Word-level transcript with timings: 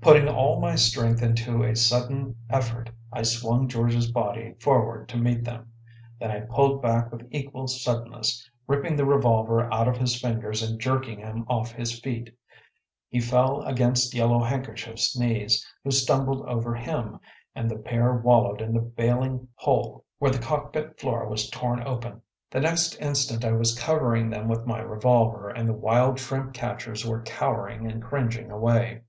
Putting 0.00 0.28
all 0.28 0.60
my 0.60 0.76
strength 0.76 1.20
into 1.20 1.64
a 1.64 1.74
sudden 1.74 2.36
effort, 2.48 2.90
I 3.12 3.22
swung 3.24 3.66
George’s 3.66 4.08
body 4.08 4.54
forward 4.60 5.08
to 5.08 5.16
meet 5.16 5.42
them. 5.42 5.72
Then 6.20 6.30
I 6.30 6.42
pulled 6.42 6.80
back 6.80 7.10
with 7.10 7.26
equal 7.32 7.66
suddenness, 7.66 8.48
ripping 8.68 8.94
the 8.94 9.04
revolver 9.04 9.62
out 9.74 9.88
of 9.88 9.96
his 9.96 10.20
fingers 10.20 10.62
and 10.62 10.80
jerking 10.80 11.18
him 11.18 11.44
off 11.48 11.72
his 11.72 11.98
feet. 11.98 12.32
He 13.08 13.18
fell 13.18 13.62
against 13.62 14.14
Yellow 14.14 14.44
Handkerchief’s 14.44 15.18
knees, 15.18 15.66
who 15.82 15.90
stumbled 15.90 16.46
over 16.46 16.72
him, 16.76 17.18
and 17.52 17.68
the 17.68 17.78
pair 17.80 18.12
wallowed 18.14 18.60
in 18.62 18.72
the 18.72 18.80
bailing 18.80 19.48
hole 19.56 20.04
where 20.20 20.30
the 20.30 20.38
cockpit 20.38 21.00
floor 21.00 21.26
was 21.28 21.50
torn 21.50 21.82
open. 21.82 22.22
The 22.48 22.60
next 22.60 22.94
instant 23.00 23.44
I 23.44 23.50
was 23.54 23.76
covering 23.76 24.30
them 24.30 24.46
with 24.46 24.66
my 24.66 24.78
revolver, 24.80 25.48
and 25.48 25.68
the 25.68 25.72
wild 25.72 26.20
shrimp 26.20 26.52
catchers 26.54 27.04
were 27.04 27.22
cowering 27.22 27.90
and 27.90 28.00
cringing 28.00 28.52
away. 28.52 29.02